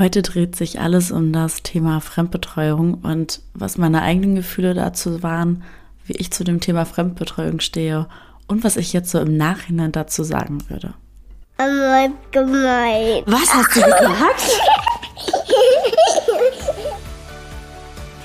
[0.00, 5.62] Heute dreht sich alles um das Thema Fremdbetreuung und was meine eigenen Gefühle dazu waren,
[6.06, 8.06] wie ich zu dem Thema Fremdbetreuung stehe
[8.46, 10.94] und was ich jetzt so im Nachhinein dazu sagen würde.
[12.30, 13.24] Gemein.
[13.26, 14.60] Was hast du gesagt?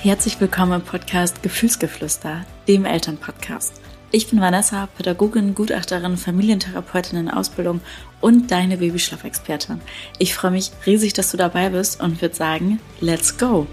[0.00, 3.82] Herzlich willkommen im Podcast Gefühlsgeflüster, dem Elternpodcast.
[4.16, 7.82] Ich bin Vanessa, Pädagogin, Gutachterin, Familientherapeutin in Ausbildung
[8.22, 9.82] und deine Babyschlafexpertin.
[10.18, 13.66] Ich freue mich riesig, dass du dabei bist und würde sagen, let's go!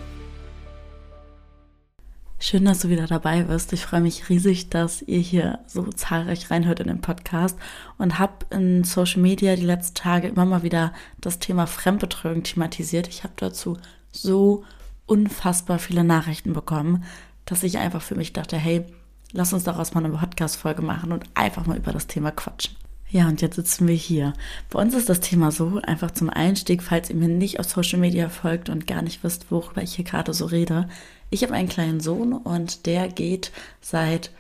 [2.40, 3.72] Schön, dass du wieder dabei bist.
[3.72, 7.58] Ich freue mich riesig, dass ihr hier so zahlreich reinhört in den Podcast
[7.98, 10.92] und habe in Social Media die letzten Tage immer mal wieder
[11.22, 13.08] das Thema Fremdbetreuung thematisiert.
[13.08, 13.78] Ich habe dazu
[14.12, 14.66] so
[15.06, 17.06] unfassbar viele Nachrichten bekommen,
[17.46, 18.86] dass ich einfach für mich dachte, hey,
[19.34, 22.76] lass uns daraus mal eine Podcast-Folge machen und einfach mal über das Thema quatschen.
[23.10, 24.34] Ja, und jetzt sitzen wir hier.
[24.72, 28.00] Bei uns ist das Thema so, einfach zum Einstieg, falls ihr mir nicht auf Social
[28.00, 30.90] Media folgt und gar nicht wisst, worüber ich hier gerade so rede.
[31.30, 34.32] Ich habe einen kleinen Sohn und der geht seit,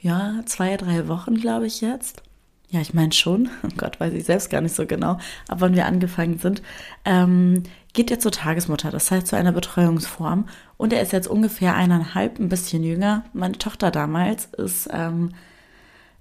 [0.00, 2.22] ja, zwei, drei Wochen, glaube ich jetzt.
[2.70, 3.50] Ja, ich meine schon.
[3.64, 6.62] Oh Gott, weiß ich selbst gar nicht so genau, ab wann wir angefangen sind.
[7.04, 10.48] Ähm, geht er zur Tagesmutter, das heißt zu einer Betreuungsform.
[10.76, 13.24] Und er ist jetzt ungefähr eineinhalb, ein bisschen jünger.
[13.32, 15.30] Meine Tochter damals ist ähm,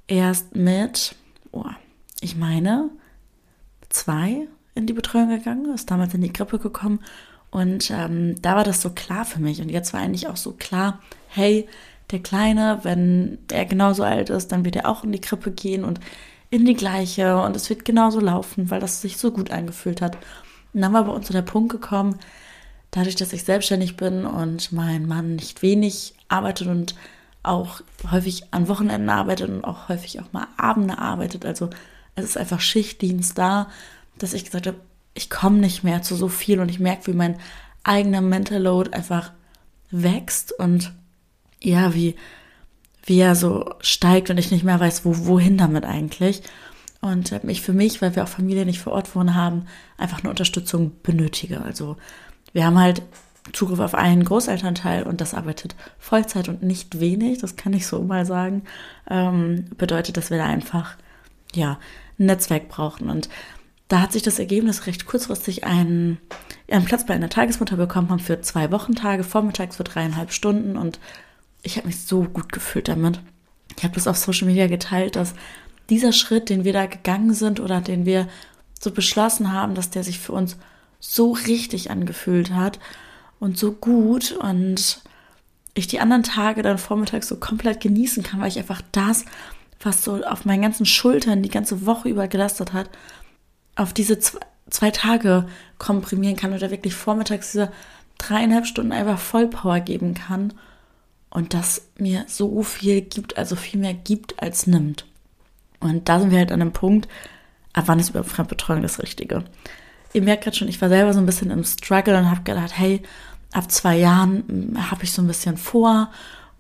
[0.08, 1.16] erst mit,
[1.52, 1.66] oh,
[2.19, 2.89] ich meine,
[3.89, 6.99] zwei in die Betreuung gegangen, ist damals in die Grippe gekommen.
[7.49, 9.61] Und ähm, da war das so klar für mich.
[9.61, 11.67] Und jetzt war eigentlich auch so klar, hey,
[12.11, 15.83] der Kleine, wenn er genauso alt ist, dann wird er auch in die Krippe gehen
[15.83, 15.99] und
[16.49, 20.17] in die gleiche und es wird genauso laufen, weil das sich so gut angefühlt hat.
[20.73, 22.17] Und dann war bei uns so der Punkt gekommen,
[22.91, 26.95] dadurch, dass ich selbstständig bin und mein Mann nicht wenig arbeitet und
[27.44, 31.69] auch häufig an Wochenenden arbeitet und auch häufig auch mal Abende arbeitet, also
[32.16, 33.69] es ist einfach Schichtdienst da,
[34.17, 34.77] dass ich gesagt habe,
[35.14, 37.38] ich komme nicht mehr zu so viel und ich merke, wie mein
[37.83, 39.31] eigener Mental Load einfach
[39.89, 40.94] wächst und
[41.61, 42.16] ja, wie,
[43.03, 46.43] wie er so steigt und ich nicht mehr weiß, wo, wohin damit eigentlich
[47.02, 49.66] und ähm, ich für mich, weil wir auch Familie nicht vor Ort wohnen haben,
[49.98, 51.62] einfach eine Unterstützung benötige.
[51.62, 51.98] Also
[52.54, 53.02] wir haben halt
[53.54, 58.02] Zugriff auf einen Großelternteil und das arbeitet Vollzeit und nicht wenig, das kann ich so
[58.04, 58.64] mal sagen,
[59.10, 60.95] ähm, bedeutet, dass wir da einfach
[61.54, 61.80] ja
[62.20, 63.30] ein Netzwerk brauchen und
[63.88, 66.20] da hat sich das Ergebnis recht kurzfristig einen,
[66.70, 71.00] einen Platz bei einer Tagesmutter bekommen haben für zwei Wochentage, vormittags für dreieinhalb Stunden und
[71.64, 73.20] ich habe mich so gut gefühlt damit.
[73.78, 75.34] Ich habe das auf Social Media geteilt, dass
[75.92, 78.28] dieser Schritt, den wir da gegangen sind oder den wir
[78.80, 80.58] so beschlossen haben, dass der sich für uns
[81.00, 82.80] so richtig angefühlt hat
[83.40, 85.02] und so gut und
[85.74, 89.26] ich die anderen Tage dann vormittags so komplett genießen kann, weil ich einfach das,
[89.82, 92.90] was so auf meinen ganzen Schultern die ganze Woche über gelastet hat,
[93.76, 95.48] auf diese zwei, Tage
[95.78, 97.72] komprimieren kann oder wirklich vormittags diese
[98.18, 100.54] dreieinhalb Stunden einfach Vollpower geben kann
[101.30, 105.06] und das mir so viel gibt, also viel mehr gibt als nimmt.
[105.81, 107.08] Und da sind wir halt an einem Punkt,
[107.73, 109.43] ab wann ist überhaupt Fremdbetreuung das Richtige?
[110.14, 112.77] Ihr merkt gerade schon, ich war selber so ein bisschen im Struggle und habe gedacht,
[112.77, 113.02] hey,
[113.52, 116.09] ab zwei Jahren hm, habe ich so ein bisschen vor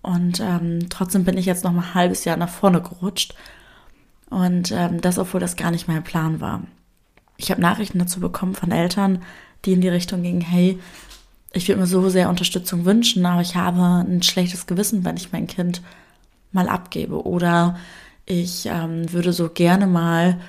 [0.01, 3.35] und ähm, trotzdem bin ich jetzt noch mal ein halbes Jahr nach vorne gerutscht.
[4.29, 6.63] Und ähm, das, obwohl das gar nicht mein Plan war.
[7.37, 9.21] Ich habe Nachrichten dazu bekommen von Eltern,
[9.65, 10.79] die in die Richtung gingen, hey,
[11.53, 15.33] ich würde mir so sehr Unterstützung wünschen, aber ich habe ein schlechtes Gewissen, wenn ich
[15.33, 15.81] mein Kind
[16.51, 17.25] mal abgebe.
[17.25, 17.77] Oder
[18.25, 20.39] ich ähm, würde so gerne mal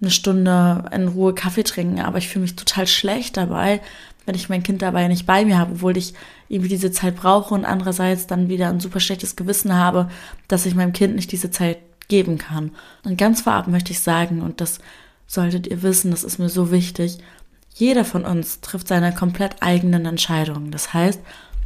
[0.00, 3.80] eine Stunde in Ruhe Kaffee trinken, aber ich fühle mich total schlecht dabei,
[4.26, 6.14] wenn ich mein Kind dabei nicht bei mir habe, obwohl ich
[6.48, 10.10] irgendwie diese Zeit brauche und andererseits dann wieder ein super schlechtes Gewissen habe,
[10.48, 12.72] dass ich meinem Kind nicht diese Zeit geben kann.
[13.04, 14.78] Und ganz vorab möchte ich sagen, und das
[15.26, 17.18] solltet ihr wissen, das ist mir so wichtig,
[17.74, 20.70] jeder von uns trifft seine komplett eigenen Entscheidungen.
[20.70, 21.20] Das heißt,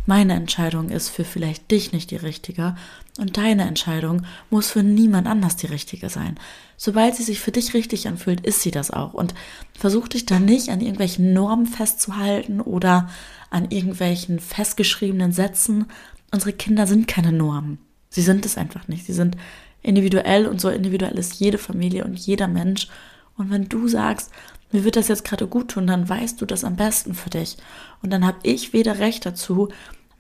[0.07, 2.75] meine Entscheidung ist für vielleicht dich nicht die richtige
[3.19, 6.39] und deine Entscheidung muss für niemand anders die richtige sein.
[6.77, 9.13] Sobald sie sich für dich richtig anfühlt, ist sie das auch.
[9.13, 9.35] Und
[9.79, 13.11] versuch dich da nicht an irgendwelchen Normen festzuhalten oder
[13.51, 15.87] an irgendwelchen festgeschriebenen Sätzen.
[16.33, 17.79] Unsere Kinder sind keine Normen.
[18.09, 19.05] Sie sind es einfach nicht.
[19.05, 19.37] Sie sind
[19.83, 22.89] individuell und so individuell ist jede Familie und jeder Mensch.
[23.37, 24.31] Und wenn du sagst,
[24.73, 27.57] mir wird das jetzt gerade gut tun, dann weißt du das am besten für dich.
[28.03, 29.69] Und dann habe ich weder Recht dazu,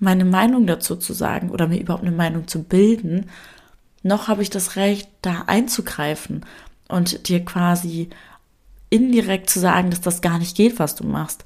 [0.00, 3.31] meine Meinung dazu zu sagen oder mir überhaupt eine Meinung zu bilden,
[4.02, 6.44] noch habe ich das Recht, da einzugreifen
[6.88, 8.08] und dir quasi
[8.88, 11.44] indirekt zu sagen, dass das gar nicht geht, was du machst.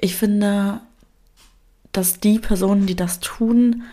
[0.00, 0.80] Ich finde,
[1.92, 3.84] dass die Personen, die das tun,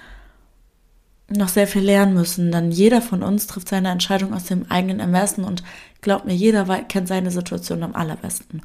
[1.29, 4.99] noch sehr viel lernen müssen, denn jeder von uns trifft seine Entscheidung aus dem eigenen
[4.99, 5.63] Ermessen und
[6.01, 8.63] glaubt mir, jeder kennt seine Situation am allerbesten.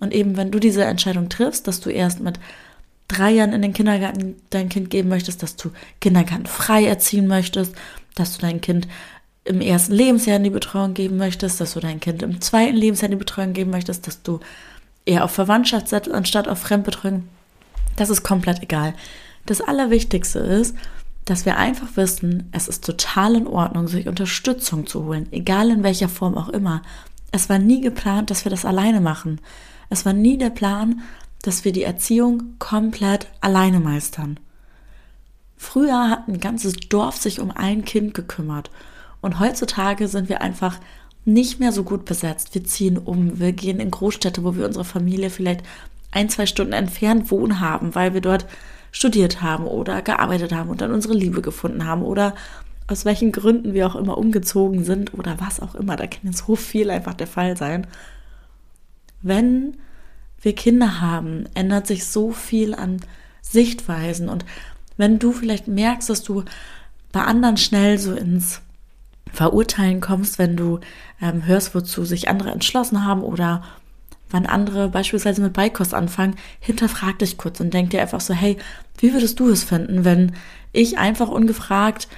[0.00, 2.40] Und eben, wenn du diese Entscheidung triffst, dass du erst mit
[3.08, 5.70] drei Jahren in den Kindergarten dein Kind geben möchtest, dass du
[6.00, 7.74] Kindergarten frei erziehen möchtest,
[8.14, 8.86] dass du dein Kind
[9.44, 13.06] im ersten Lebensjahr in die Betreuung geben möchtest, dass du dein Kind im zweiten Lebensjahr
[13.06, 14.40] in die Betreuung geben möchtest, dass du
[15.06, 17.26] eher auf Verwandtschaft setzt anstatt auf Fremdbetreuung.
[17.96, 18.94] Das ist komplett egal.
[19.46, 20.76] Das Allerwichtigste ist,
[21.24, 25.82] dass wir einfach wissen, es ist total in Ordnung, sich Unterstützung zu holen, egal in
[25.82, 26.82] welcher Form auch immer.
[27.32, 29.40] Es war nie geplant, dass wir das alleine machen.
[29.90, 31.02] Es war nie der Plan,
[31.42, 34.40] dass wir die Erziehung komplett alleine meistern.
[35.56, 38.70] Früher hat ein ganzes Dorf sich um ein Kind gekümmert
[39.20, 40.78] und heutzutage sind wir einfach
[41.24, 42.54] nicht mehr so gut besetzt.
[42.54, 45.62] Wir ziehen um, wir gehen in Großstädte, wo wir unsere Familie vielleicht
[46.10, 48.46] ein, zwei Stunden entfernt wohnen haben, weil wir dort
[48.92, 52.34] studiert haben oder gearbeitet haben und dann unsere Liebe gefunden haben oder
[52.86, 55.96] aus welchen Gründen wir auch immer umgezogen sind oder was auch immer.
[55.96, 57.86] Da kann so viel einfach der Fall sein.
[59.20, 59.76] Wenn
[60.40, 63.00] wir Kinder haben, ändert sich so viel an
[63.42, 64.28] Sichtweisen.
[64.28, 64.44] Und
[64.96, 66.44] wenn du vielleicht merkst, dass du
[67.12, 68.60] bei anderen schnell so ins
[69.32, 70.80] Verurteilen kommst, wenn du
[71.20, 73.62] ähm, hörst, wozu sich andere entschlossen haben oder
[74.30, 78.56] wann andere beispielsweise mit Beikost anfangen, hinterfrag dich kurz und denk dir einfach so, hey,
[78.98, 80.32] wie würdest du es finden, wenn
[80.72, 82.08] ich einfach ungefragt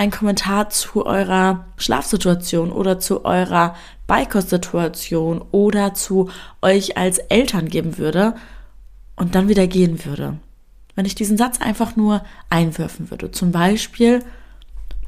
[0.00, 3.76] einen Kommentar zu eurer Schlafsituation oder zu eurer
[4.06, 6.30] Beikostsituation oder zu
[6.62, 8.34] euch als Eltern geben würde
[9.16, 10.38] und dann wieder gehen würde.
[10.94, 13.30] Wenn ich diesen Satz einfach nur einwerfen würde.
[13.30, 14.20] Zum Beispiel,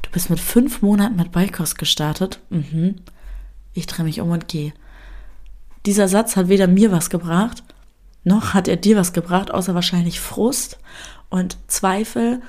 [0.03, 2.39] du bist mit fünf Monaten mit Beikost gestartet.
[2.51, 2.97] Mhm.
[3.73, 4.73] Ich drehe mich um und gehe.
[5.87, 7.63] Dieser Satz hat weder mir was gebracht,
[8.23, 10.77] noch hat er dir was gebracht, außer wahrscheinlich Frust
[11.31, 12.43] und Zweifel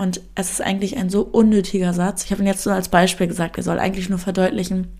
[0.00, 2.24] und es ist eigentlich ein so unnötiger Satz.
[2.24, 3.58] Ich habe ihn jetzt nur als Beispiel gesagt.
[3.58, 4.98] Er soll eigentlich nur verdeutlichen,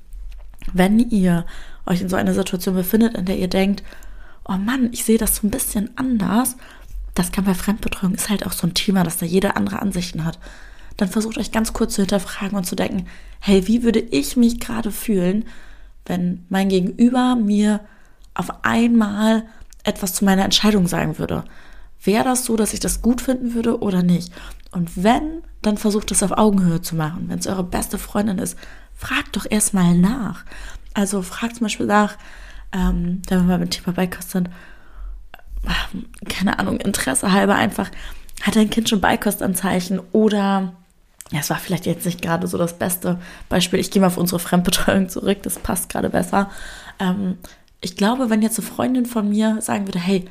[0.74, 1.46] wenn ihr
[1.86, 3.82] euch in so einer Situation befindet, in der ihr denkt,
[4.46, 6.56] oh Mann, ich sehe das so ein bisschen anders.
[7.14, 10.26] Das kann bei Fremdbetreuung ist halt auch so ein Thema, dass da jeder andere Ansichten
[10.26, 10.38] hat.
[10.98, 13.06] Dann versucht euch ganz kurz zu hinterfragen und zu denken,
[13.40, 15.46] hey, wie würde ich mich gerade fühlen,
[16.04, 17.80] wenn mein Gegenüber mir
[18.34, 19.44] auf einmal
[19.82, 21.44] etwas zu meiner Entscheidung sagen würde?
[22.02, 24.32] Wäre das so, dass ich das gut finden würde oder nicht?
[24.72, 27.24] Und wenn, dann versucht es auf Augenhöhe zu machen.
[27.28, 28.56] Wenn es eure beste Freundin ist,
[28.94, 30.44] fragt doch erstmal nach.
[30.94, 32.16] Also fragt zum Beispiel nach,
[32.72, 34.48] ähm, wenn wir mal mit Thema Beikost sind,
[35.64, 37.90] äh, keine Ahnung, Interesse halber einfach,
[38.42, 40.72] hat dein Kind schon Beikostanzeichen oder
[41.32, 43.78] ja, es war vielleicht jetzt nicht gerade so das beste Beispiel.
[43.78, 46.50] Ich gehe mal auf unsere Fremdbetreuung zurück, das passt gerade besser.
[46.98, 47.38] Ähm,
[47.80, 50.24] ich glaube, wenn jetzt eine Freundin von mir sagen würde, hey,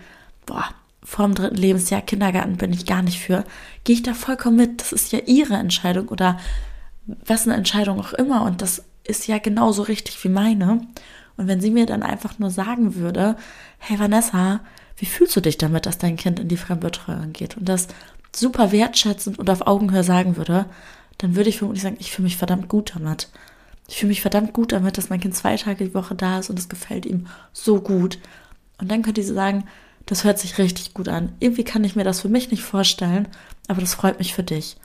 [0.45, 0.65] boah,
[1.04, 3.46] vorm dritten Lebensjahr Kindergarten bin ich gar nicht für,
[3.84, 4.81] gehe ich da vollkommen mit.
[4.81, 6.40] Das ist ja ihre Entscheidung oder
[7.06, 8.44] wessen Entscheidung auch immer.
[8.44, 10.81] Und das ist ja genauso richtig wie meine.
[11.38, 13.38] Und wenn sie mir dann einfach nur sagen würde,
[13.78, 14.60] hey Vanessa,
[14.98, 17.56] wie fühlst du dich damit, dass dein Kind in die Fremdbetreuung geht?
[17.56, 17.88] Und das
[18.36, 20.66] super wertschätzend und auf Augenhöhe sagen würde,
[21.18, 23.30] dann würde ich vermutlich sagen, ich fühle mich verdammt gut damit.
[23.88, 26.50] Ich fühle mich verdammt gut damit, dass mein Kind zwei Tage die Woche da ist
[26.50, 28.19] und es gefällt ihm so gut.
[28.78, 29.66] Und dann könnte sie sagen,
[30.10, 31.34] das hört sich richtig gut an.
[31.40, 33.28] Irgendwie kann ich mir das für mich nicht vorstellen,
[33.68, 34.76] aber das freut mich für dich.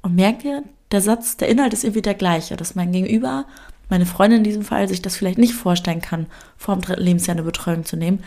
[0.00, 0.62] Und merkt ihr,
[0.92, 3.44] der Satz, der Inhalt ist irgendwie der gleiche, dass mein Gegenüber,
[3.90, 6.26] meine Freundin in diesem Fall, sich das vielleicht nicht vorstellen kann,
[6.56, 8.24] vor dem dritten Lebensjahr eine Betreuung zu nehmen,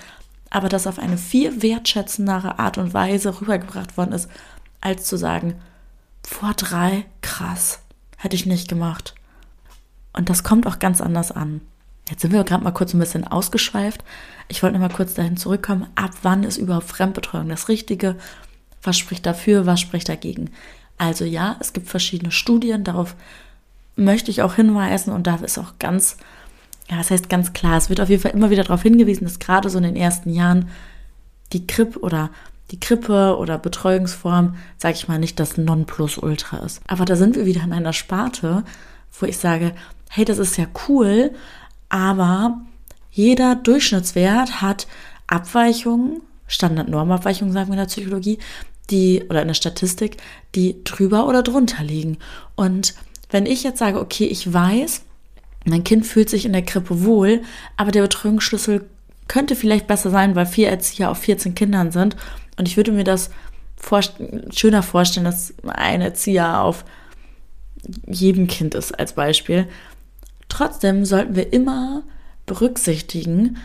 [0.52, 4.30] aber das auf eine viel wertschätzendere Art und Weise rübergebracht worden ist,
[4.82, 5.56] als zu sagen,
[6.24, 7.80] vor drei, krass,
[8.18, 9.16] hätte ich nicht gemacht.
[10.14, 11.62] Und das kommt auch ganz anders an.
[12.10, 14.04] Jetzt sind wir gerade mal kurz ein bisschen ausgeschweift.
[14.48, 18.16] Ich wollte noch mal kurz dahin zurückkommen, ab wann ist überhaupt Fremdbetreuung das Richtige?
[18.82, 20.50] Was spricht dafür, was spricht dagegen?
[20.98, 23.16] Also ja, es gibt verschiedene Studien, darauf
[23.96, 26.18] möchte ich auch hinweisen und da ist auch ganz,
[26.90, 29.40] ja, das heißt ganz klar, es wird auf jeden Fall immer wieder darauf hingewiesen, dass
[29.40, 30.70] gerade so in den ersten Jahren
[31.54, 32.30] die Krippe oder
[32.72, 36.82] die Krippe oder Betreuungsform, sage ich mal, nicht das Nonplusultra ist.
[36.88, 38.64] Aber da sind wir wieder in einer Sparte,
[39.20, 39.74] wo ich sage,
[40.10, 41.32] hey, das ist ja cool,
[41.90, 42.62] aber
[43.12, 44.88] jeder Durchschnittswert hat
[45.28, 48.40] Abweichungen, Standardnormabweichungen sagen wir in der Psychologie,
[48.90, 50.18] die oder in der Statistik,
[50.56, 52.18] die drüber oder drunter liegen.
[52.56, 52.96] Und
[53.30, 55.04] wenn ich jetzt sage, okay, ich weiß,
[55.66, 57.42] mein Kind fühlt sich in der Krippe wohl,
[57.78, 58.86] aber der Betreuungsschlüssel
[59.28, 62.16] könnte vielleicht besser sein, weil vier Erzieher auf 14 Kindern sind.
[62.58, 63.30] Und ich würde mir das
[63.78, 64.16] vorst
[64.54, 66.84] schöner vorstellen, dass ein Erzieher auf
[68.08, 69.68] jedem Kind ist als Beispiel.
[70.50, 72.04] Trotzdem sollten wir immer
[72.46, 73.58] berücksichtigen,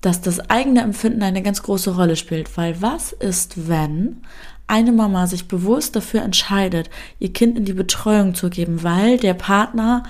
[0.00, 2.56] dass das eigene Empfinden eine ganz große Rolle spielt.
[2.56, 4.22] Weil was ist, wenn
[4.66, 9.34] eine Mama sich bewusst dafür entscheidet, ihr Kind in die Betreuung zu geben, weil der
[9.34, 10.04] Partner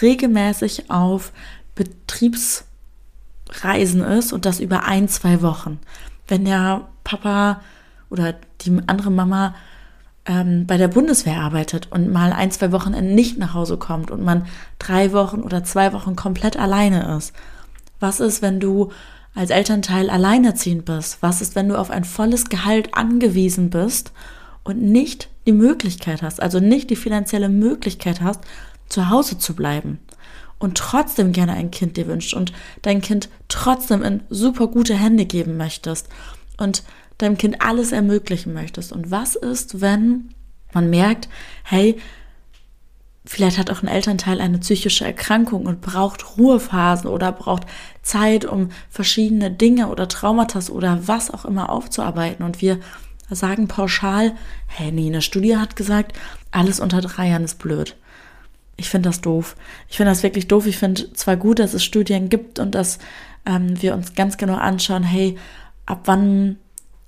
[0.00, 1.32] regelmäßig auf
[1.74, 2.64] Betriebs
[3.60, 5.78] Reisen ist und das über ein, zwei Wochen.
[6.26, 7.60] Wenn der Papa
[8.08, 9.54] oder die andere Mama
[10.26, 14.22] ähm, bei der Bundeswehr arbeitet und mal ein, zwei Wochen nicht nach Hause kommt und
[14.22, 14.46] man
[14.78, 17.32] drei Wochen oder zwei Wochen komplett alleine ist.
[17.98, 18.90] Was ist, wenn du
[19.34, 21.18] als Elternteil alleinerziehend bist?
[21.22, 24.12] Was ist, wenn du auf ein volles Gehalt angewiesen bist
[24.64, 28.40] und nicht die Möglichkeit hast, also nicht die finanzielle Möglichkeit hast,
[28.88, 29.98] zu Hause zu bleiben
[30.58, 32.52] und trotzdem gerne ein Kind dir wünscht und
[32.82, 36.08] dein Kind trotzdem in super gute Hände geben möchtest
[36.58, 36.84] und
[37.22, 38.92] deinem Kind alles ermöglichen möchtest.
[38.92, 40.34] Und was ist, wenn
[40.72, 41.28] man merkt,
[41.64, 41.96] hey,
[43.24, 47.66] vielleicht hat auch ein Elternteil eine psychische Erkrankung und braucht Ruhephasen oder braucht
[48.02, 52.44] Zeit, um verschiedene Dinge oder Traumata oder was auch immer aufzuarbeiten.
[52.44, 52.80] Und wir
[53.30, 54.34] sagen pauschal,
[54.66, 56.18] hey, nee, eine Studie hat gesagt,
[56.50, 57.96] alles unter drei Jahren ist blöd.
[58.76, 59.56] Ich finde das doof.
[59.88, 60.66] Ich finde das wirklich doof.
[60.66, 62.98] Ich finde zwar gut, dass es Studien gibt und dass
[63.46, 65.38] ähm, wir uns ganz genau anschauen, hey,
[65.86, 66.56] ab wann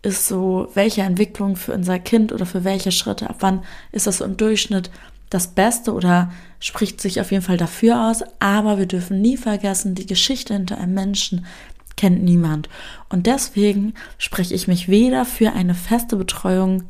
[0.04, 4.18] ist so, welche Entwicklung für unser Kind oder für welche Schritte, ab wann ist das
[4.18, 4.90] so im Durchschnitt
[5.30, 6.30] das Beste oder
[6.60, 8.22] spricht sich auf jeden Fall dafür aus.
[8.38, 11.46] Aber wir dürfen nie vergessen, die Geschichte hinter einem Menschen
[11.96, 12.68] kennt niemand.
[13.08, 16.84] Und deswegen spreche ich mich weder für eine feste Betreuung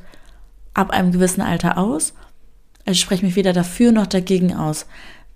[0.74, 2.14] ab einem gewissen Alter aus,
[2.86, 4.86] ich spreche mich weder dafür noch dagegen aus.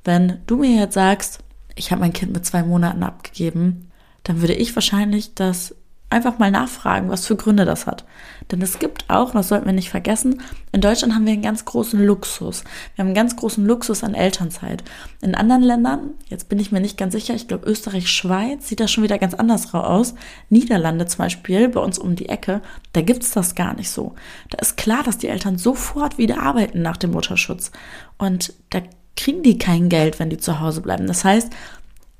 [0.04, 1.40] Wenn du mir jetzt sagst,
[1.76, 3.90] ich habe mein Kind mit zwei Monaten abgegeben,
[4.25, 5.75] dann würde ich wahrscheinlich das
[6.11, 8.05] einfach mal nachfragen, was für Gründe das hat.
[8.50, 10.41] Denn es gibt auch, das sollten wir nicht vergessen,
[10.73, 12.65] in Deutschland haben wir einen ganz großen Luxus.
[12.95, 14.83] Wir haben einen ganz großen Luxus an Elternzeit.
[15.21, 18.81] In anderen Ländern, jetzt bin ich mir nicht ganz sicher, ich glaube Österreich, Schweiz, sieht
[18.81, 20.15] das schon wieder ganz anders aus.
[20.49, 22.62] Niederlande zum Beispiel, bei uns um die Ecke,
[22.95, 24.15] da gibt's das gar nicht so.
[24.49, 27.71] Da ist klar, dass die Eltern sofort wieder arbeiten nach dem Mutterschutz.
[28.17, 28.81] Und da
[29.17, 31.07] kriegen die kein Geld, wenn die zu Hause bleiben.
[31.07, 31.53] Das heißt,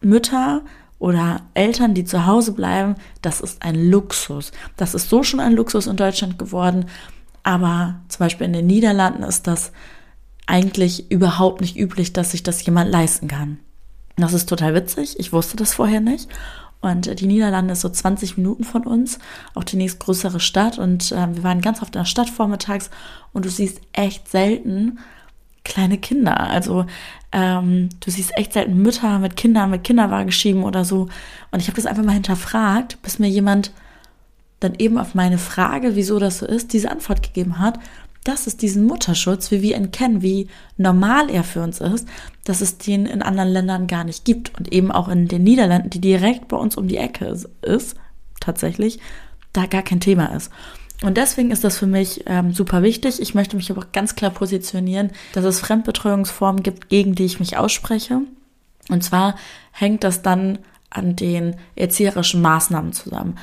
[0.01, 0.63] Mütter
[0.99, 4.53] oder Eltern, die zu Hause bleiben, das ist ein Luxus.
[4.77, 6.87] Das ist so schon ein Luxus in Deutschland geworden,
[7.43, 9.73] aber zum Beispiel in den Niederlanden ist das
[10.47, 13.59] eigentlich überhaupt nicht üblich, dass sich das jemand leisten kann.
[14.17, 15.19] Das ist total witzig.
[15.21, 16.29] Ich wusste das vorher nicht.
[16.81, 19.19] Und die Niederlande ist so 20 Minuten von uns,
[19.55, 20.79] auch die nächstgrößere Stadt.
[20.79, 22.91] Und äh, wir waren ganz oft in der Stadt vormittags
[23.33, 24.99] und du siehst echt selten
[25.69, 26.41] kleine Kinder.
[26.41, 26.87] Also
[27.31, 31.09] ähm, du siehst echt selten Mütter mit Kindern, mit Kinderwagen schieben oder so.
[31.53, 33.73] Und ich habe das einfach mal hinterfragt, bis mir jemand
[34.61, 37.79] dann eben auf meine Frage, wieso das so ist, diese Antwort gegeben hat,
[38.25, 42.09] dass es diesen Mutterschutz, wie wir ihn kennen, wie normal er für uns ist,
[42.45, 45.91] dass es den in anderen Ländern gar nicht gibt und eben auch in den Niederlanden,
[45.91, 47.27] die direkt bei uns um die Ecke
[47.63, 47.95] ist,
[48.41, 48.99] tatsächlich,
[49.53, 50.51] da gar kein Thema ist.
[51.03, 53.21] Und deswegen ist das für mich ähm, super wichtig.
[53.21, 57.39] Ich möchte mich aber auch ganz klar positionieren, dass es Fremdbetreuungsformen gibt, gegen die ich
[57.39, 58.23] mich ausspreche.
[58.89, 59.37] Und zwar
[59.71, 60.59] hängt das dann
[60.91, 63.39] an den erzieherischen Maßnahmen zusammen.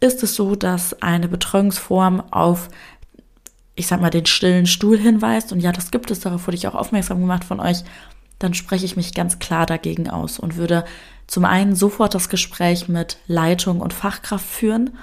[0.00, 2.68] Ist es so, dass eine Betreuungsform auf,
[3.76, 6.66] ich sag mal, den stillen Stuhl hinweist, und ja, das gibt es, darauf wurde ich
[6.66, 7.78] auch aufmerksam gemacht von euch,
[8.38, 10.84] dann spreche ich mich ganz klar dagegen aus und würde
[11.26, 14.96] zum einen sofort das Gespräch mit Leitung und Fachkraft führen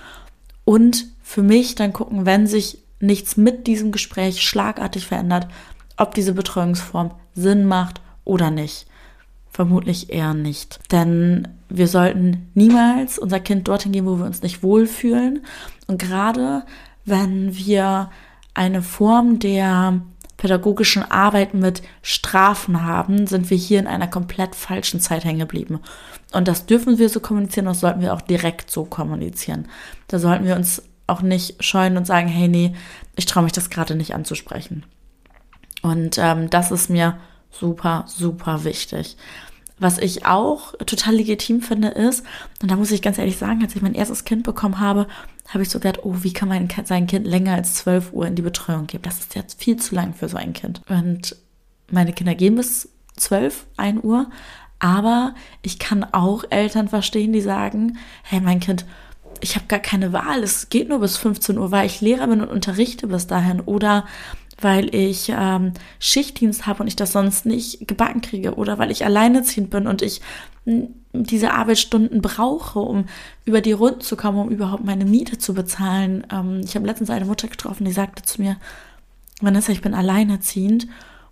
[0.66, 5.50] und für mich dann gucken, wenn sich nichts mit diesem Gespräch schlagartig verändert,
[5.98, 8.88] ob diese Betreuungsform Sinn macht oder nicht.
[9.50, 10.80] Vermutlich eher nicht.
[10.90, 15.44] Denn wir sollten niemals unser Kind dorthin gehen, wo wir uns nicht wohlfühlen.
[15.88, 16.64] Und gerade
[17.04, 18.10] wenn wir
[18.54, 20.00] eine Form der
[20.38, 25.82] pädagogischen Arbeit mit Strafen haben, sind wir hier in einer komplett falschen Zeit hängen geblieben.
[26.32, 29.68] Und das dürfen wir so kommunizieren, das sollten wir auch direkt so kommunizieren.
[30.08, 32.74] Da sollten wir uns auch nicht scheuen und sagen, hey, nee,
[33.16, 34.86] ich traue mich das gerade nicht anzusprechen.
[35.82, 37.18] Und ähm, das ist mir
[37.50, 39.18] super, super wichtig.
[39.80, 42.26] Was ich auch total legitim finde, ist,
[42.62, 45.08] und da muss ich ganz ehrlich sagen, als ich mein erstes Kind bekommen habe,
[45.48, 48.36] habe ich so gedacht, oh, wie kann man sein Kind länger als 12 Uhr in
[48.36, 49.04] die Betreuung geben?
[49.04, 50.82] Das ist jetzt viel zu lang für so ein Kind.
[50.90, 51.36] Und
[51.90, 54.30] meine Kinder gehen bis 12, 1 Uhr,
[54.80, 58.86] aber ich kann auch Eltern verstehen, die sagen, hey, mein Kind,
[59.42, 62.42] ich habe gar keine Wahl, es geht nur bis 15 Uhr, weil ich Lehrer bin
[62.42, 64.06] und unterrichte bis dahin oder
[64.60, 69.06] weil ich ähm, Schichtdienst habe und ich das sonst nicht gebacken kriege oder weil ich
[69.06, 70.22] alleineziehend bin und ich
[71.14, 73.06] diese Arbeitsstunden brauche, um
[73.46, 76.26] über die Runden zu kommen, um überhaupt meine Miete zu bezahlen.
[76.32, 78.58] Ähm, ich habe letztens eine Mutter getroffen, die sagte zu mir,
[79.42, 80.88] Vanessa, ich bin alleinerziehend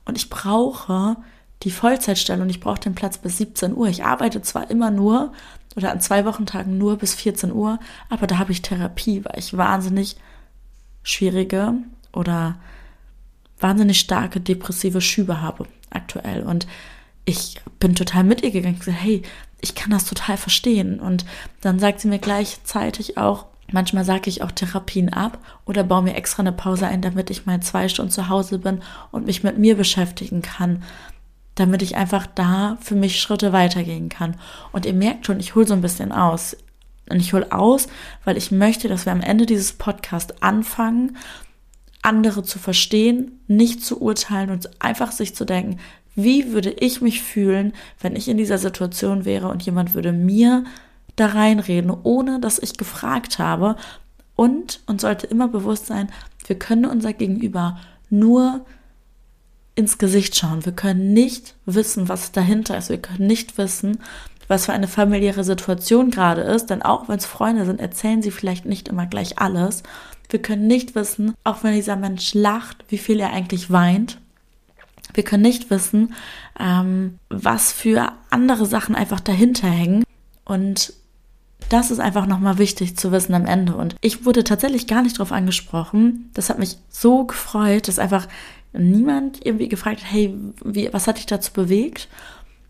[0.06, 1.18] und ich brauche
[1.64, 3.88] die Vollzeitstelle und ich brauche den Platz bis 17 Uhr.
[3.88, 5.34] Ich arbeite zwar immer nur
[5.76, 7.80] oder an zwei Wochentagen nur bis 14 Uhr,
[8.10, 10.16] aber da habe ich Therapie, weil ich wahnsinnig
[11.04, 11.74] schwierige
[12.14, 12.58] oder
[13.60, 16.44] wahnsinnig starke depressive Schübe habe aktuell.
[16.44, 16.68] Und
[17.26, 19.24] ich bin total mit ihr gegangen und gesagt, hey,
[19.62, 21.00] ich kann das total verstehen.
[21.00, 21.26] Und
[21.62, 26.14] dann sagt sie mir gleichzeitig auch, Manchmal sage ich auch Therapien ab oder baue mir
[26.14, 29.58] extra eine Pause ein, damit ich mal zwei Stunden zu Hause bin und mich mit
[29.58, 30.84] mir beschäftigen kann,
[31.56, 34.36] damit ich einfach da für mich Schritte weitergehen kann.
[34.72, 36.58] Und ihr merkt schon, ich hole so ein bisschen aus.
[37.10, 37.88] Und ich hole aus,
[38.24, 41.18] weil ich möchte, dass wir am Ende dieses Podcasts anfangen,
[42.02, 45.80] andere zu verstehen, nicht zu urteilen und einfach sich zu denken,
[46.16, 50.64] wie würde ich mich fühlen, wenn ich in dieser Situation wäre und jemand würde mir
[51.16, 53.76] da reinreden, ohne dass ich gefragt habe.
[54.36, 56.10] Und uns sollte immer bewusst sein,
[56.46, 58.66] wir können unser Gegenüber nur
[59.76, 60.66] ins Gesicht schauen.
[60.66, 62.90] Wir können nicht wissen, was dahinter ist.
[62.90, 64.00] Wir können nicht wissen,
[64.48, 66.68] was für eine familiäre Situation gerade ist.
[66.68, 69.84] Denn auch wenn es Freunde sind, erzählen sie vielleicht nicht immer gleich alles.
[70.30, 74.20] Wir können nicht wissen, auch wenn dieser Mensch lacht, wie viel er eigentlich weint.
[75.14, 76.14] Wir können nicht wissen,
[76.60, 80.04] ähm, was für andere Sachen einfach dahinter hängen.
[80.46, 80.94] Und
[81.70, 83.76] das ist einfach nochmal wichtig zu wissen am Ende.
[83.76, 86.30] Und ich wurde tatsächlich gar nicht drauf angesprochen.
[86.34, 88.28] Das hat mich so gefreut, dass einfach
[88.78, 92.08] niemand irgendwie gefragt hat, hey, wie, was hat dich dazu bewegt?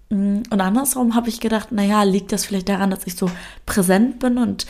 [0.09, 3.29] Mm, und andersrum habe ich gedacht, naja, liegt das vielleicht daran, dass ich so
[3.65, 4.65] präsent bin und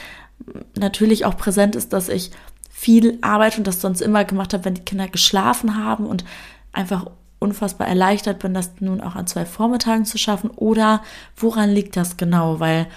[0.78, 2.32] natürlich auch präsent ist, dass ich
[2.70, 6.26] viel arbeite und das sonst immer gemacht habe, wenn die Kinder geschlafen haben und
[6.74, 7.06] einfach
[7.40, 10.50] unfassbar erleichtert bin, das nun auch an zwei Vormittagen zu schaffen.
[10.50, 11.02] Oder
[11.38, 12.60] woran liegt das genau?
[12.60, 12.88] Weil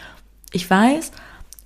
[0.53, 1.13] ich weiß,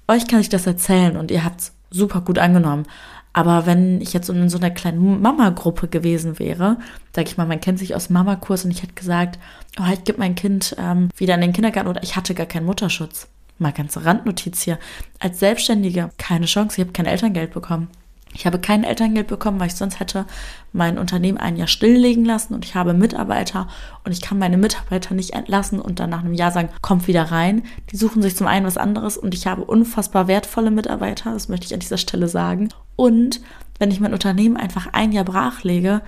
[0.09, 2.85] euch kann ich das erzählen und ihr habt es super gut angenommen.
[3.33, 6.77] Aber wenn ich jetzt in so einer kleinen Mama-Gruppe gewesen wäre,
[7.15, 9.39] sag ich mal, man kennt sich aus Mama-Kurs und ich hätte gesagt,
[9.81, 12.67] oh, ich gebe mein Kind ähm, wieder in den Kindergarten oder ich hatte gar keinen
[12.67, 13.29] Mutterschutz.
[13.59, 14.79] Mal ganze Randnotiz hier.
[15.19, 17.89] Als Selbstständige keine Chance, ich habe kein Elterngeld bekommen.
[18.35, 20.27] Ich habe kein Elterngeld bekommen, weil ich sonst hätte
[20.73, 23.69] mein Unternehmen ein Jahr stilllegen lassen und ich habe Mitarbeiter
[24.05, 27.25] und ich kann meine Mitarbeiter nicht entlassen und dann nach einem Jahr sagen, kommt wieder
[27.25, 27.63] rein.
[27.91, 31.67] Die suchen sich zum einen was anderes und ich habe unfassbar wertvolle Mitarbeiter, das möchte
[31.67, 32.69] ich an dieser Stelle sagen.
[32.97, 33.41] Und
[33.79, 36.03] wenn ich mein Unternehmen einfach ein Jahr brachlege,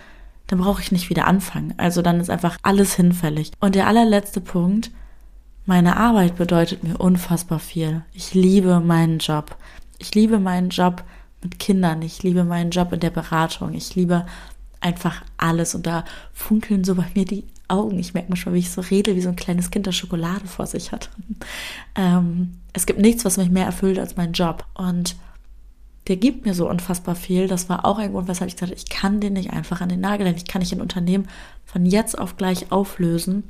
[0.46, 1.74] dann brauche ich nicht wieder anfangen.
[1.76, 3.52] Also dann ist einfach alles hinfällig.
[3.60, 4.90] Und der allerletzte Punkt,
[5.66, 8.02] meine Arbeit bedeutet mir unfassbar viel.
[8.12, 9.56] Ich liebe meinen Job.
[9.98, 11.02] Ich liebe meinen Job
[11.44, 12.02] mit Kindern.
[12.02, 13.74] Ich liebe meinen Job in der Beratung.
[13.74, 14.26] Ich liebe
[14.80, 15.74] einfach alles.
[15.74, 17.98] Und da funkeln so bei mir die Augen.
[17.98, 20.66] Ich merke manchmal, wie ich so rede, wie so ein kleines Kind, das Schokolade vor
[20.66, 21.10] sich hat.
[21.96, 24.66] Ähm, es gibt nichts, was mich mehr erfüllt als mein Job.
[24.74, 25.14] Und
[26.08, 27.46] der gibt mir so unfassbar viel.
[27.46, 30.00] Das war auch ein Grund, weshalb ich habe, ich kann den nicht einfach an den
[30.00, 30.36] Nagel legen.
[30.36, 31.28] Ich kann nicht ein Unternehmen
[31.64, 33.44] von jetzt auf gleich auflösen.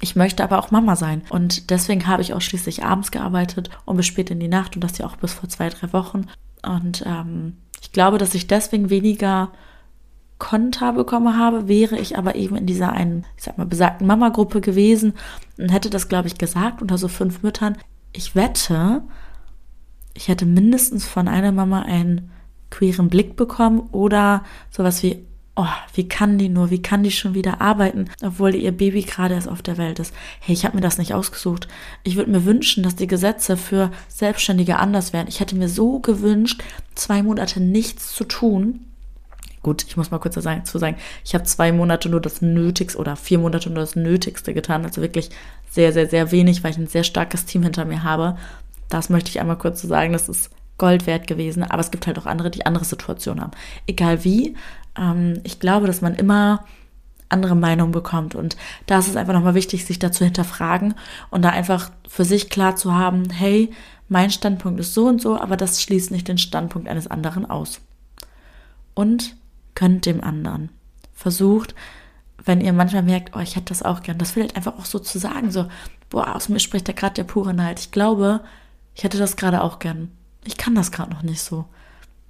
[0.00, 1.22] Ich möchte aber auch Mama sein.
[1.30, 4.84] Und deswegen habe ich auch schließlich abends gearbeitet und bis spät in die Nacht und
[4.84, 6.26] das ja auch bis vor zwei, drei Wochen.
[6.66, 9.50] Und ähm, ich glaube, dass ich deswegen weniger
[10.38, 14.60] Konta bekommen habe, wäre ich aber eben in dieser einen, ich sag mal, besagten Mama-Gruppe
[14.60, 15.14] gewesen
[15.58, 17.76] und hätte das, glaube ich, gesagt unter so fünf Müttern.
[18.12, 19.02] Ich wette,
[20.14, 22.30] ich hätte mindestens von einer Mama einen
[22.70, 27.34] queeren Blick bekommen oder sowas wie, oh, wie kann die nur, wie kann die schon
[27.34, 30.14] wieder arbeiten, obwohl ihr Baby gerade erst auf der Welt ist.
[30.40, 31.68] Hey, ich habe mir das nicht ausgesucht.
[32.02, 35.28] Ich würde mir wünschen, dass die Gesetze für Selbstständige anders wären.
[35.28, 36.62] Ich hätte mir so gewünscht,
[36.94, 38.86] zwei Monate nichts zu tun.
[39.62, 43.14] Gut, ich muss mal kurz dazu sagen, ich habe zwei Monate nur das Nötigste oder
[43.16, 44.84] vier Monate nur das Nötigste getan.
[44.86, 45.28] Also wirklich
[45.70, 48.38] sehr, sehr, sehr wenig, weil ich ein sehr starkes Team hinter mir habe.
[48.88, 50.14] Das möchte ich einmal kurz so sagen.
[50.14, 51.62] Das ist Gold wert gewesen.
[51.62, 53.52] Aber es gibt halt auch andere, die andere Situationen haben.
[53.86, 54.56] Egal wie,
[54.98, 56.64] ähm, ich glaube, dass man immer
[57.28, 58.34] andere Meinungen bekommt.
[58.34, 60.94] Und da ist es einfach nochmal wichtig, sich dazu hinterfragen
[61.30, 63.70] und da einfach für sich klar zu haben, hey,
[64.08, 67.80] mein Standpunkt ist so und so, aber das schließt nicht den Standpunkt eines anderen aus.
[68.94, 69.36] Und
[69.74, 70.70] könnt dem anderen.
[71.14, 71.74] Versucht,
[72.44, 74.98] wenn ihr manchmal merkt, oh, ich hätte das auch gern, das vielleicht einfach auch so
[74.98, 75.66] zu sagen, so,
[76.08, 77.78] boah, aus mir spricht da gerade der pure Neid.
[77.78, 78.40] Ich glaube,
[78.94, 80.10] ich hätte das gerade auch gern.
[80.44, 81.66] Ich kann das gerade noch nicht so.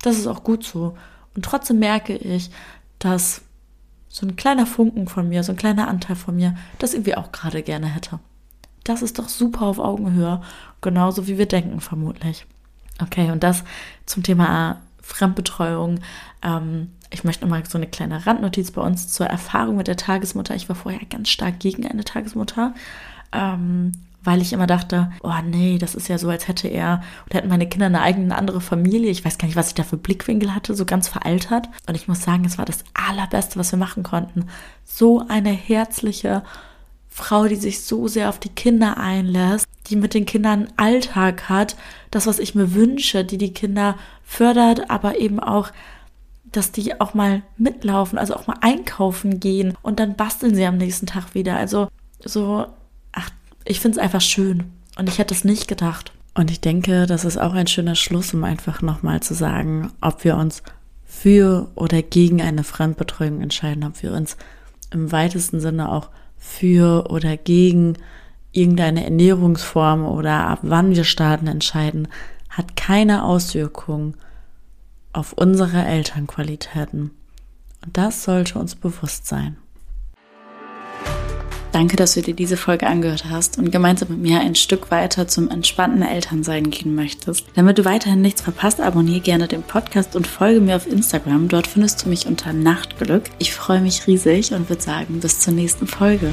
[0.03, 0.97] Das ist auch gut so.
[1.35, 2.51] Und trotzdem merke ich,
[2.99, 3.43] dass
[4.09, 7.31] so ein kleiner Funken von mir, so ein kleiner Anteil von mir, das irgendwie auch
[7.33, 8.19] gerade gerne hätte.
[8.85, 10.43] Das ist doch super auf Augenhöhe,
[10.81, 12.47] genauso wie wir denken vermutlich.
[13.01, 13.63] Okay, und das
[14.07, 16.01] zum Thema Fremdbetreuung.
[16.43, 20.55] Ähm, ich möchte nochmal so eine kleine Randnotiz bei uns zur Erfahrung mit der Tagesmutter.
[20.55, 22.75] Ich war vorher ganz stark gegen eine Tagesmutter.
[23.33, 27.39] Ähm, weil ich immer dachte, oh nee, das ist ja so, als hätte er oder
[27.39, 29.11] hätten meine Kinder eine eigene, eine andere Familie.
[29.11, 31.69] Ich weiß gar nicht, was ich da für Blickwinkel hatte, so ganz veraltert.
[31.89, 34.47] Und ich muss sagen, es war das Allerbeste, was wir machen konnten.
[34.85, 36.43] So eine herzliche
[37.09, 41.49] Frau, die sich so sehr auf die Kinder einlässt, die mit den Kindern einen Alltag
[41.49, 41.77] hat,
[42.11, 45.71] das, was ich mir wünsche, die die Kinder fördert, aber eben auch
[46.53, 50.79] dass die auch mal mitlaufen, also auch mal einkaufen gehen und dann basteln sie am
[50.79, 51.57] nächsten Tag wieder.
[51.57, 51.89] Also
[52.25, 52.67] so,
[53.65, 54.65] ich finde es einfach schön.
[54.99, 56.13] Und ich hätte es nicht gedacht.
[56.35, 60.25] Und ich denke, das ist auch ein schöner Schluss, um einfach nochmal zu sagen, ob
[60.25, 60.63] wir uns
[61.05, 64.37] für oder gegen eine Fremdbetreuung entscheiden, ob wir uns
[64.93, 67.97] im weitesten Sinne auch für oder gegen
[68.53, 72.09] irgendeine Ernährungsform oder ab wann wir starten entscheiden,
[72.49, 74.17] hat keine Auswirkung
[75.13, 77.11] auf unsere Elternqualitäten.
[77.85, 79.57] Und das sollte uns bewusst sein.
[81.73, 85.29] Danke, dass du dir diese Folge angehört hast und gemeinsam mit mir ein Stück weiter
[85.29, 87.47] zum entspannten Elternsein gehen möchtest.
[87.55, 91.49] Damit du weiterhin nichts verpasst, abonniere gerne den Podcast und folge mir auf Instagram.
[91.49, 93.25] Dort findest du mich unter Nachtglück.
[93.39, 96.31] Ich freue mich riesig und würde sagen, bis zur nächsten Folge.